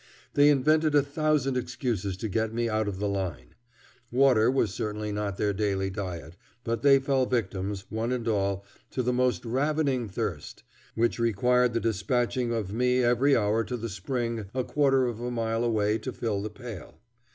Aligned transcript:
They 0.33 0.49
invented 0.49 0.95
a 0.95 1.03
thousand 1.03 1.55
excuses 1.57 2.17
to 2.17 2.27
get 2.27 2.51
me 2.51 2.67
out 2.67 2.87
of 2.87 2.97
the 2.97 3.07
line. 3.07 3.53
Water 4.11 4.49
was 4.49 4.73
certainly 4.73 5.11
not 5.11 5.37
their 5.37 5.53
daily 5.53 5.91
diet, 5.91 6.37
but 6.63 6.81
they 6.81 6.97
fell 6.97 7.27
victims, 7.27 7.85
one 7.91 8.11
and 8.11 8.27
all, 8.27 8.65
to 8.89 9.03
the 9.03 9.13
most 9.13 9.45
ravening 9.45 10.09
thirst, 10.09 10.63
which 10.95 11.19
required 11.19 11.73
the 11.75 11.79
despatching 11.79 12.51
of 12.51 12.73
me 12.73 13.03
every 13.03 13.37
hour 13.37 13.63
to 13.63 13.77
the 13.77 13.89
spring 13.89 14.47
a 14.55 14.63
quarter 14.63 15.05
of 15.05 15.19
a 15.19 15.29
mile 15.29 15.63
away 15.63 15.99
to 15.99 16.11
fill 16.11 16.41
the 16.41 16.49
pail. 16.49 16.97